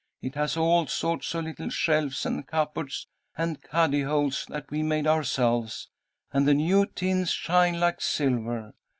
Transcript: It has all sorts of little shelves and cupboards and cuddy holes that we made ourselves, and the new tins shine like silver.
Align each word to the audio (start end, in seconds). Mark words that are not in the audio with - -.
It 0.19 0.33
has 0.33 0.57
all 0.57 0.87
sorts 0.87 1.35
of 1.35 1.43
little 1.45 1.69
shelves 1.69 2.25
and 2.25 2.47
cupboards 2.47 3.05
and 3.37 3.61
cuddy 3.61 4.01
holes 4.01 4.47
that 4.49 4.71
we 4.71 4.81
made 4.81 5.05
ourselves, 5.05 5.89
and 6.33 6.47
the 6.47 6.55
new 6.55 6.87
tins 6.87 7.29
shine 7.29 7.79
like 7.79 8.01
silver. 8.01 8.73